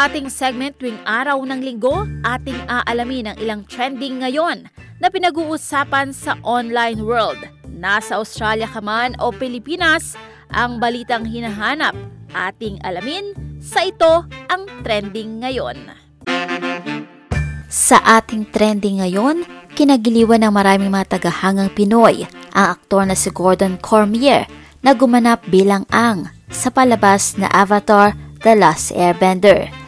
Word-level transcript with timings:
Ating 0.00 0.32
segment 0.32 0.80
tuwing 0.80 0.96
araw 1.04 1.44
ng 1.44 1.60
linggo, 1.60 2.08
ating 2.24 2.56
aalamin 2.72 3.28
ang 3.28 3.36
ilang 3.36 3.68
trending 3.68 4.24
ngayon 4.24 4.64
na 4.96 5.12
pinag-uusapan 5.12 6.16
sa 6.16 6.40
online 6.40 7.04
world. 7.04 7.36
Nasa 7.68 8.16
Australia 8.16 8.64
ka 8.64 8.80
man 8.80 9.12
o 9.20 9.28
Pilipinas, 9.28 10.16
ang 10.56 10.80
balitang 10.80 11.28
hinahanap, 11.28 11.92
ating 12.32 12.80
alamin 12.80 13.36
sa 13.60 13.84
ito 13.84 14.24
ang 14.48 14.64
trending 14.80 15.44
ngayon. 15.44 15.92
Sa 17.68 18.00
ating 18.00 18.48
trending 18.56 19.04
ngayon, 19.04 19.44
kinagiliwan 19.76 20.48
ng 20.48 20.52
maraming 20.56 20.88
mga 20.88 21.20
tagahangang 21.20 21.76
Pinoy 21.76 22.24
ang 22.56 22.72
aktor 22.72 23.04
na 23.04 23.12
si 23.12 23.28
Gordon 23.28 23.76
Cormier 23.76 24.48
na 24.80 24.96
gumanap 24.96 25.44
bilang 25.52 25.84
Ang 25.92 26.32
sa 26.48 26.72
palabas 26.72 27.36
na 27.36 27.52
Avatar 27.52 28.16
The 28.40 28.56
Last 28.56 28.96
Airbender. 28.96 29.79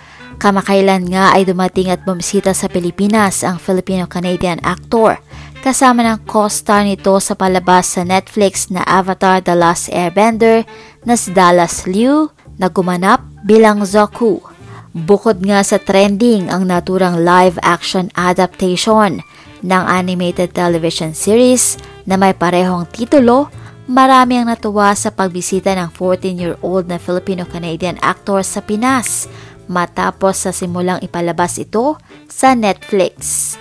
Kamakailan 0.42 1.06
nga 1.06 1.30
ay 1.38 1.46
dumating 1.46 1.86
at 1.86 2.02
bumisita 2.02 2.50
sa 2.50 2.66
Pilipinas 2.66 3.46
ang 3.46 3.62
Filipino-Canadian 3.62 4.58
actor 4.66 5.22
kasama 5.62 6.02
ng 6.02 6.26
co-star 6.26 6.82
nito 6.82 7.14
sa 7.22 7.38
palabas 7.38 7.94
sa 7.94 8.02
Netflix 8.02 8.66
na 8.66 8.82
Avatar 8.82 9.38
The 9.38 9.54
Last 9.54 9.86
Airbender 9.94 10.66
na 11.06 11.14
si 11.14 11.30
Dallas 11.30 11.86
Liu 11.86 12.34
na 12.58 12.66
gumanap 12.66 13.22
bilang 13.46 13.86
Zoku. 13.86 14.42
Bukod 14.90 15.46
nga 15.46 15.62
sa 15.62 15.78
trending 15.78 16.50
ang 16.50 16.66
naturang 16.66 17.22
live-action 17.22 18.10
adaptation 18.18 19.22
ng 19.62 19.82
animated 19.86 20.50
television 20.58 21.14
series 21.14 21.78
na 22.02 22.18
may 22.18 22.34
parehong 22.34 22.90
titulo, 22.90 23.46
marami 23.86 24.42
ang 24.42 24.50
natuwa 24.50 24.90
sa 24.98 25.14
pagbisita 25.14 25.78
ng 25.78 25.94
14-year-old 25.94 26.90
na 26.90 26.98
Filipino-Canadian 26.98 28.02
actor 28.02 28.42
sa 28.42 28.58
Pinas 28.58 29.30
matapos 29.66 30.46
sa 30.46 30.50
simulang 30.50 30.98
ipalabas 31.04 31.58
ito 31.60 31.98
sa 32.26 32.56
Netflix. 32.56 33.54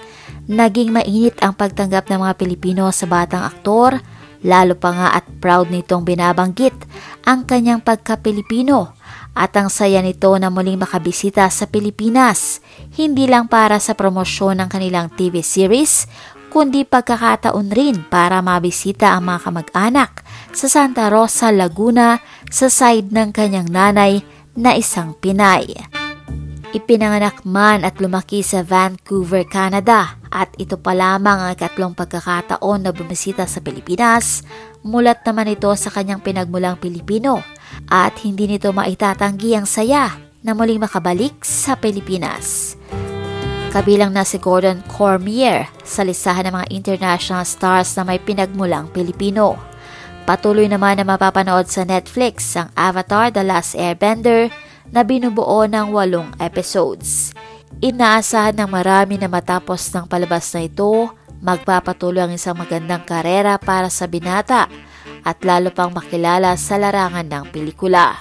Naging 0.52 0.92
mainit 0.92 1.38
ang 1.40 1.54
pagtanggap 1.54 2.10
ng 2.10 2.26
mga 2.28 2.34
Pilipino 2.36 2.90
sa 2.90 3.06
batang 3.06 3.46
aktor, 3.46 4.02
lalo 4.42 4.74
pa 4.74 4.90
nga 4.92 5.08
at 5.14 5.26
proud 5.38 5.70
nitong 5.70 6.02
binabanggit 6.02 6.74
ang 7.24 7.46
kanyang 7.46 7.80
pagka-Pilipino 7.80 8.98
at 9.32 9.56
ang 9.56 9.72
saya 9.72 10.04
nito 10.04 10.34
na 10.36 10.52
muling 10.52 10.82
makabisita 10.82 11.48
sa 11.48 11.70
Pilipinas, 11.70 12.60
hindi 13.00 13.32
lang 13.32 13.48
para 13.48 13.80
sa 13.80 13.96
promosyon 13.96 14.60
ng 14.60 14.68
kanilang 14.68 15.08
TV 15.16 15.40
series, 15.40 16.10
kundi 16.52 16.84
pagkakataon 16.84 17.72
rin 17.72 18.04
para 18.12 18.44
mabisita 18.44 19.16
ang 19.16 19.32
mga 19.32 19.40
kamag-anak 19.48 20.12
sa 20.52 20.68
Santa 20.68 21.08
Rosa, 21.08 21.48
Laguna 21.48 22.20
sa 22.52 22.68
side 22.68 23.16
ng 23.16 23.32
kanyang 23.32 23.72
nanay 23.72 24.20
na 24.56 24.76
isang 24.76 25.16
Pinay. 25.16 25.72
Ipinanganak 26.72 27.44
man 27.44 27.84
at 27.84 28.00
lumaki 28.00 28.40
sa 28.40 28.64
Vancouver, 28.64 29.44
Canada 29.44 30.16
at 30.32 30.56
ito 30.56 30.80
pa 30.80 30.96
lamang 30.96 31.44
ang 31.44 31.52
ikatlong 31.52 31.92
pagkakataon 31.92 32.88
na 32.88 32.96
bumisita 32.96 33.44
sa 33.44 33.60
Pilipinas, 33.60 34.40
mulat 34.80 35.20
naman 35.28 35.52
ito 35.52 35.68
sa 35.76 35.92
kanyang 35.92 36.24
pinagmulang 36.24 36.80
Pilipino 36.80 37.44
at 37.92 38.16
hindi 38.24 38.48
nito 38.48 38.72
maitatanggi 38.72 39.52
ang 39.60 39.68
saya 39.68 40.16
na 40.42 40.56
muling 40.56 40.80
makabalik 40.80 41.44
sa 41.44 41.76
Pilipinas. 41.76 42.80
Kabilang 43.72 44.12
na 44.12 44.28
si 44.28 44.36
Gordon 44.36 44.84
Cormier 44.88 45.68
sa 45.84 46.04
listahan 46.04 46.48
ng 46.52 46.56
mga 46.60 46.68
international 46.76 47.48
stars 47.48 47.96
na 47.96 48.04
may 48.04 48.20
pinagmulang 48.20 48.92
Pilipino. 48.92 49.71
Patuloy 50.32 50.72
naman 50.72 50.96
na 50.96 51.04
mapapanood 51.04 51.68
sa 51.68 51.84
Netflix 51.84 52.56
ang 52.56 52.72
Avatar 52.80 53.36
The 53.36 53.44
Last 53.44 53.76
Airbender 53.76 54.48
na 54.88 55.04
binubuo 55.04 55.68
ng 55.68 55.92
walong 55.92 56.32
episodes. 56.40 57.36
Inaasahan 57.84 58.56
ng 58.56 58.72
marami 58.72 59.20
na 59.20 59.28
matapos 59.28 59.92
ng 59.92 60.08
palabas 60.08 60.56
na 60.56 60.64
ito, 60.64 61.12
magpapatuloy 61.44 62.24
ang 62.24 62.32
isang 62.32 62.56
magandang 62.56 63.04
karera 63.04 63.60
para 63.60 63.92
sa 63.92 64.08
binata 64.08 64.72
at 65.28 65.44
lalo 65.44 65.68
pang 65.76 65.92
makilala 65.92 66.56
sa 66.56 66.80
larangan 66.80 67.28
ng 67.28 67.52
pelikula. 67.52 68.16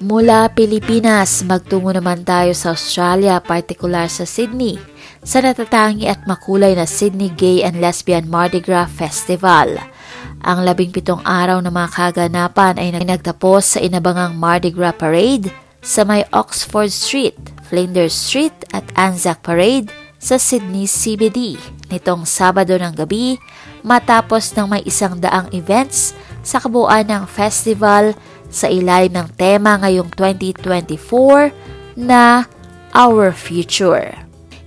Mula 0.00 0.48
Pilipinas, 0.56 1.44
magtungo 1.44 1.92
naman 1.92 2.24
tayo 2.24 2.56
sa 2.56 2.72
Australia, 2.72 3.44
partikular 3.44 4.08
sa 4.08 4.24
Sydney, 4.24 4.80
sa 5.20 5.44
natatangi 5.44 6.08
at 6.08 6.24
makulay 6.24 6.72
na 6.72 6.88
Sydney 6.88 7.28
Gay 7.36 7.60
and 7.60 7.76
Lesbian 7.76 8.24
Mardi 8.24 8.64
Gras 8.64 8.88
Festival. 8.88 9.99
Ang 10.40 10.64
labing 10.64 10.88
pitong 10.88 11.20
araw 11.20 11.60
na 11.60 11.68
mga 11.68 11.92
kaganapan 11.92 12.80
ay 12.80 12.96
nagtapos 13.04 13.76
sa 13.76 13.78
inabangang 13.78 14.40
Mardi 14.40 14.72
Gras 14.72 14.96
Parade 14.96 15.52
sa 15.84 16.00
may 16.00 16.24
Oxford 16.32 16.88
Street, 16.88 17.36
Flinders 17.68 18.16
Street 18.16 18.56
at 18.72 18.84
Anzac 18.96 19.44
Parade 19.44 19.92
sa 20.16 20.40
Sydney 20.40 20.88
CBD 20.88 21.60
nitong 21.92 22.24
Sabado 22.24 22.72
ng 22.72 22.96
gabi 22.96 23.36
matapos 23.84 24.56
ng 24.56 24.64
may 24.64 24.82
isang 24.88 25.20
daang 25.20 25.52
events 25.52 26.16
sa 26.40 26.56
kabuuan 26.56 27.04
ng 27.04 27.28
festival 27.28 28.16
sa 28.48 28.72
ilalim 28.72 29.12
ng 29.12 29.28
tema 29.36 29.76
ngayong 29.76 30.08
2024 30.16 32.00
na 32.00 32.48
Our 32.96 33.36
Future. 33.36 34.16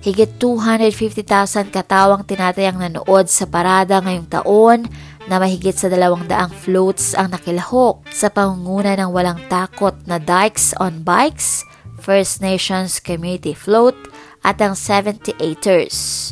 Higit 0.04 0.36
250,000 0.36 1.72
katawang 1.72 2.28
tinatayang 2.28 2.76
nanood 2.76 3.32
sa 3.32 3.48
parada 3.48 4.04
ngayong 4.04 4.28
taon 4.28 4.80
na 5.28 5.40
mahigit 5.40 5.76
sa 5.76 5.88
dalawang 5.88 6.28
daang 6.28 6.52
floats 6.52 7.16
ang 7.16 7.32
nakilahok 7.32 8.04
sa 8.12 8.28
pangunguna 8.28 9.00
ng 9.00 9.10
walang 9.12 9.40
takot 9.48 9.96
na 10.04 10.20
Dykes 10.20 10.76
on 10.80 11.04
Bikes, 11.04 11.64
First 12.04 12.44
Nations 12.44 13.00
Community 13.00 13.56
Float 13.56 13.96
at 14.44 14.60
ang 14.60 14.76
78ers. 14.76 16.32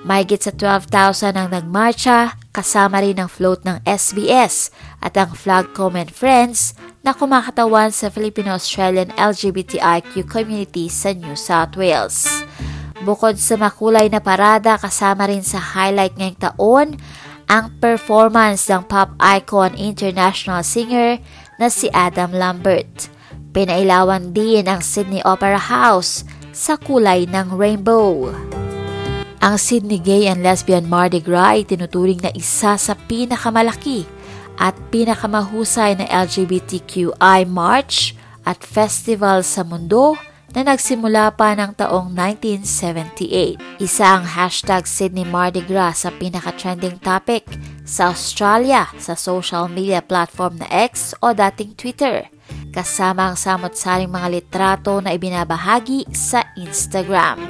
Mahigit 0.00 0.40
sa 0.40 0.52
12,000 0.56 1.36
ang 1.36 1.48
nagmarcha, 1.52 2.40
kasama 2.56 3.04
rin 3.04 3.20
ang 3.20 3.28
float 3.28 3.68
ng 3.68 3.84
SBS 3.84 4.72
at 5.04 5.12
ang 5.20 5.36
Flagcom 5.36 5.92
and 5.92 6.08
Friends 6.08 6.72
na 7.04 7.12
kumakatawan 7.12 7.92
sa 7.92 8.08
Filipino-Australian 8.08 9.12
LGBTIQ 9.20 10.24
community 10.24 10.88
sa 10.88 11.12
New 11.12 11.36
South 11.36 11.76
Wales. 11.76 12.24
Bukod 13.04 13.36
sa 13.36 13.60
makulay 13.60 14.08
na 14.08 14.24
parada, 14.24 14.76
kasama 14.76 15.28
rin 15.28 15.44
sa 15.44 15.60
highlight 15.60 16.16
ngayong 16.16 16.40
taon 16.40 16.88
ang 17.50 17.74
performance 17.82 18.70
ng 18.70 18.86
pop 18.86 19.10
icon 19.18 19.74
international 19.74 20.62
singer 20.62 21.18
na 21.58 21.66
si 21.66 21.90
Adam 21.90 22.30
Lambert. 22.30 23.10
Pinailawan 23.50 24.30
din 24.30 24.70
ang 24.70 24.78
Sydney 24.78 25.18
Opera 25.26 25.58
House 25.58 26.22
sa 26.54 26.78
kulay 26.78 27.26
ng 27.26 27.58
rainbow. 27.58 28.30
Ang 29.42 29.58
Sydney 29.58 29.98
Gay 29.98 30.30
and 30.30 30.46
Lesbian 30.46 30.86
Mardi 30.86 31.18
Gras 31.18 31.58
ay 31.58 31.66
tinuturing 31.66 32.22
na 32.22 32.30
isa 32.38 32.78
sa 32.78 32.94
pinakamalaki 32.94 34.06
at 34.54 34.78
pinakamahusay 34.94 35.98
na 35.98 36.06
LGBTQI 36.06 37.50
march 37.50 38.14
at 38.46 38.62
festival 38.62 39.42
sa 39.42 39.66
mundo 39.66 40.14
na 40.54 40.66
nagsimula 40.66 41.34
pa 41.38 41.54
ng 41.54 41.78
taong 41.78 42.10
1978. 42.14 43.78
Isa 43.78 44.18
ang 44.18 44.26
hashtag 44.26 44.86
Sydney 44.86 45.26
Mardi 45.26 45.62
Gras 45.62 46.02
sa 46.02 46.10
pinaka-trending 46.10 46.98
topic 46.98 47.46
sa 47.86 48.10
Australia 48.10 48.90
sa 48.98 49.14
social 49.14 49.70
media 49.70 50.02
platform 50.02 50.62
na 50.62 50.68
X 50.70 51.14
o 51.22 51.34
dating 51.34 51.74
Twitter, 51.74 52.26
kasama 52.74 53.30
ang 53.30 53.36
samot-saring 53.38 54.10
mga 54.10 54.28
litrato 54.30 54.98
na 55.02 55.14
ibinabahagi 55.14 56.10
sa 56.14 56.46
Instagram. 56.54 57.42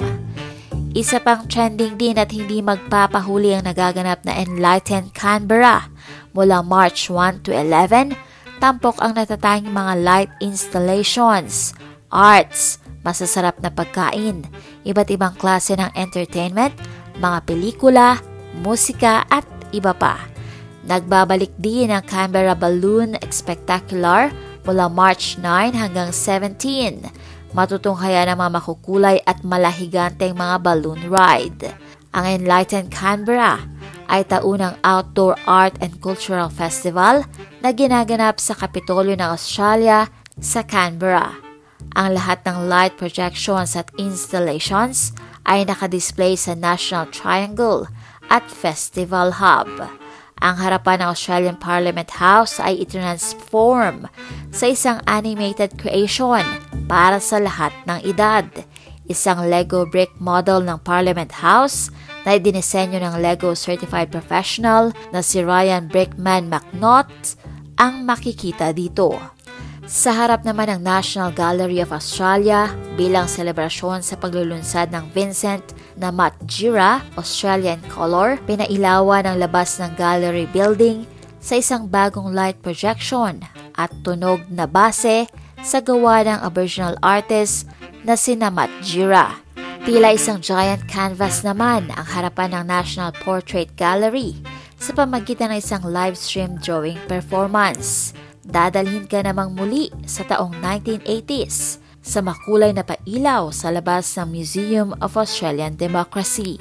Isa 0.91 1.23
pang 1.23 1.47
trending 1.47 1.95
din 1.95 2.19
at 2.19 2.35
hindi 2.35 2.59
magpapahuli 2.59 3.55
ang 3.55 3.63
nagaganap 3.63 4.27
na 4.27 4.35
Enlightened 4.43 5.15
Canberra 5.15 5.87
mula 6.35 6.59
March 6.59 7.07
1 7.07 7.47
to 7.47 7.55
11, 7.55 8.11
tampok 8.59 8.99
ang 8.99 9.15
natatanging 9.15 9.71
mga 9.71 9.93
light 10.03 10.31
installations, 10.43 11.71
arts, 12.11 12.80
masasarap 13.01 13.57
na 13.61 13.73
pagkain, 13.73 14.45
iba't 14.85 15.09
ibang 15.13 15.33
klase 15.37 15.77
ng 15.77 15.89
entertainment, 15.97 16.73
mga 17.17 17.39
pelikula, 17.45 18.07
musika 18.61 19.25
at 19.29 19.45
iba 19.73 19.93
pa. 19.93 20.31
Nagbabalik 20.81 21.53
din 21.61 21.93
ang 21.93 22.01
Canberra 22.05 22.57
Balloon 22.57 23.13
Spectacular 23.29 24.33
mula 24.65 24.89
March 24.89 25.37
9 25.37 25.77
hanggang 25.77 26.09
17. 26.09 27.53
Matutunghayan 27.53 28.31
ang 28.31 28.39
mga 28.41 28.51
makukulay 28.63 29.17
at 29.27 29.43
malahiganteng 29.43 30.33
mga 30.33 30.55
balloon 30.63 31.01
ride. 31.11 31.75
Ang 32.15 32.41
Enlightened 32.41 32.91
Canberra 32.91 33.59
ay 34.11 34.27
taunang 34.27 34.75
outdoor 34.83 35.39
art 35.47 35.75
and 35.79 35.95
cultural 36.03 36.51
festival 36.51 37.23
na 37.63 37.69
ginaganap 37.71 38.39
sa 38.39 38.55
Kapitolyo 38.55 39.15
ng 39.15 39.31
Australia 39.31 40.07
sa 40.39 40.63
Canberra. 40.67 41.40
Ang 41.91 42.15
lahat 42.15 42.47
ng 42.47 42.71
light 42.71 42.95
projections 42.95 43.75
at 43.75 43.91
installations 43.99 45.11
ay 45.43 45.67
nakadisplay 45.67 46.39
sa 46.39 46.55
National 46.55 47.03
Triangle 47.11 47.91
at 48.31 48.47
Festival 48.47 49.43
Hub. 49.43 49.67
Ang 50.41 50.55
harapan 50.57 51.03
ng 51.03 51.09
Australian 51.11 51.57
Parliament 51.59 52.17
House 52.17 52.57
ay 52.57 52.81
itransform 52.81 54.07
sa 54.49 54.71
isang 54.71 55.03
animated 55.05 55.75
creation 55.77 56.41
para 56.87 57.19
sa 57.19 57.37
lahat 57.37 57.75
ng 57.85 57.99
edad. 58.07 58.47
Isang 59.05 59.51
Lego 59.51 59.83
brick 59.83 60.15
model 60.17 60.63
ng 60.63 60.79
Parliament 60.81 61.43
House 61.43 61.91
na 62.23 62.39
idinisenyo 62.39 63.03
ng 63.03 63.19
Lego 63.19 63.51
Certified 63.51 64.09
Professional 64.09 64.95
na 65.11 65.19
si 65.19 65.43
Ryan 65.43 65.91
Brickman 65.91 66.47
McNaught 66.47 67.35
ang 67.75 68.07
makikita 68.07 68.71
dito. 68.71 69.40
Sa 69.91 70.15
harap 70.15 70.47
naman 70.47 70.71
ng 70.71 70.87
National 70.87 71.35
Gallery 71.35 71.83
of 71.83 71.91
Australia 71.91 72.71
bilang 72.95 73.27
selebrasyon 73.27 73.99
sa 73.99 74.15
paglulunsad 74.15 74.87
ng 74.87 75.11
Vincent 75.11 75.75
na 75.99 76.15
Matjira 76.15 77.03
Australian 77.19 77.83
Color, 77.91 78.39
pinailawan 78.47 79.27
ang 79.27 79.35
labas 79.35 79.83
ng 79.83 79.91
gallery 79.99 80.47
building 80.55 81.03
sa 81.43 81.59
isang 81.59 81.91
bagong 81.91 82.31
light 82.31 82.55
projection 82.63 83.43
at 83.75 83.91
tunog 84.07 84.39
na 84.47 84.63
base 84.63 85.27
sa 85.59 85.83
gawa 85.83 86.23
ng 86.23 86.39
Aboriginal 86.39 86.95
artist 87.03 87.67
na 88.07 88.15
si 88.15 88.39
Namat 88.39 88.71
Jira. 88.79 89.43
Tila 89.83 90.15
isang 90.15 90.39
giant 90.39 90.87
canvas 90.87 91.43
naman 91.43 91.91
ang 91.99 92.07
harapan 92.07 92.55
ng 92.55 92.63
National 92.63 93.11
Portrait 93.11 93.67
Gallery 93.75 94.39
sa 94.79 94.95
pamagitan 94.95 95.51
ng 95.51 95.59
isang 95.59 95.83
live 95.83 96.15
stream 96.15 96.55
drawing 96.63 96.95
performance. 97.11 98.15
Dadalhin 98.41 99.05
ka 99.05 99.21
namang 99.21 99.53
muli 99.53 99.93
sa 100.09 100.25
taong 100.25 100.57
1980s 100.57 101.77
sa 102.01 102.25
makulay 102.25 102.73
na 102.73 102.81
pailaw 102.81 103.53
sa 103.53 103.69
labas 103.69 104.17
ng 104.17 104.33
Museum 104.33 104.97
of 104.97 105.13
Australian 105.13 105.77
Democracy. 105.77 106.57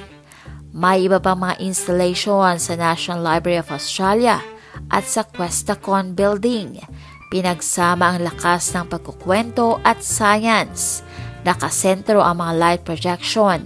May 0.77 1.09
iba 1.09 1.17
pang 1.17 1.41
mga 1.41 1.57
installation 1.65 2.61
sa 2.61 2.77
National 2.77 3.25
Library 3.25 3.59
of 3.65 3.73
Australia 3.73 4.45
at 4.93 5.09
sa 5.09 5.25
Questacon 5.25 6.13
Building. 6.13 6.85
Pinagsama 7.33 8.13
ang 8.13 8.29
lakas 8.29 8.77
ng 8.77 8.85
pagkukwento 8.85 9.81
at 9.81 10.05
science. 10.05 11.01
Nakasentro 11.49 12.21
ang 12.21 12.45
mga 12.45 12.55
light 12.61 12.83
projection 12.85 13.65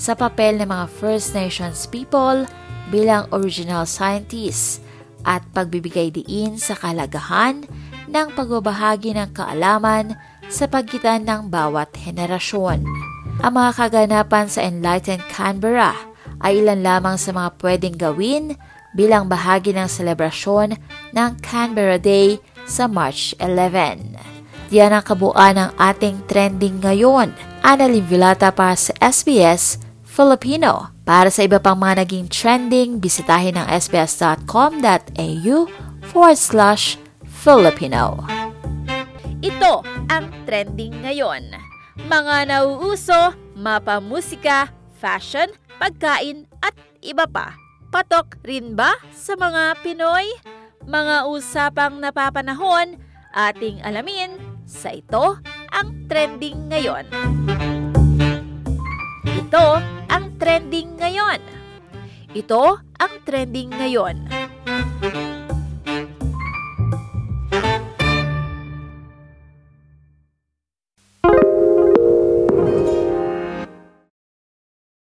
sa 0.00 0.16
papel 0.16 0.56
ng 0.56 0.68
mga 0.72 0.86
First 0.96 1.36
Nations 1.36 1.84
people 1.84 2.48
bilang 2.88 3.28
original 3.36 3.84
scientists 3.84 4.80
at 5.24 5.44
pagbibigay 5.54 6.12
diin 6.12 6.56
sa 6.56 6.74
kalagahan 6.76 7.64
ng 8.10 8.28
pagbabahagi 8.34 9.14
ng 9.14 9.30
kaalaman 9.36 10.18
sa 10.50 10.66
pagitan 10.66 11.22
ng 11.24 11.48
bawat 11.48 11.94
henerasyon. 11.94 12.82
Ang 13.40 13.52
mga 13.56 13.70
kaganapan 13.72 14.46
sa 14.50 14.60
Enlightened 14.66 15.24
Canberra 15.32 15.96
ay 16.44 16.60
ilan 16.60 16.80
lamang 16.82 17.16
sa 17.16 17.32
mga 17.32 17.50
pwedeng 17.60 17.96
gawin 17.96 18.44
bilang 18.92 19.30
bahagi 19.30 19.70
ng 19.72 19.86
selebrasyon 19.86 20.76
ng 21.14 21.30
Canberra 21.40 21.96
Day 21.96 22.42
sa 22.66 22.90
March 22.90 23.32
11. 23.38 24.70
Diyan 24.70 24.94
ang 24.94 25.04
kabuuan 25.04 25.58
ng 25.58 25.70
ating 25.78 26.26
trending 26.30 26.78
ngayon. 26.78 27.34
Annalyn 27.60 28.06
Vilata 28.06 28.54
para 28.54 28.78
sa 28.78 28.94
SBS 29.02 29.82
Filipino. 30.06 30.99
Para 31.10 31.26
sa 31.26 31.42
iba 31.42 31.58
pang 31.58 31.74
mga 31.74 32.06
naging 32.06 32.30
trending, 32.30 33.02
bisitahin 33.02 33.58
ang 33.58 33.66
sbs.com.au 33.66 35.56
forward 36.06 36.38
slash 36.38 37.02
Filipino. 37.26 38.22
Ito 39.42 39.82
ang 40.06 40.30
trending 40.46 41.02
ngayon. 41.02 41.50
Mga 42.06 42.54
nauuso, 42.54 43.34
mapamusika, 43.58 44.70
fashion, 45.02 45.50
pagkain 45.82 46.46
at 46.62 46.78
iba 47.02 47.26
pa. 47.26 47.58
Patok 47.90 48.38
rin 48.46 48.78
ba 48.78 48.94
sa 49.10 49.34
mga 49.34 49.82
Pinoy? 49.82 50.30
Mga 50.86 51.26
usapang 51.26 51.98
napapanahon, 51.98 53.02
ating 53.34 53.82
alamin 53.82 54.38
sa 54.62 54.94
ito 54.94 55.42
ang 55.74 56.06
trending 56.06 56.70
ngayon. 56.70 57.10
Ito 59.26 59.98
trending 60.40 60.96
ngayon. 60.96 61.36
Ito 62.32 62.80
ang 62.96 63.14
trending 63.28 63.76
ngayon. 63.76 64.24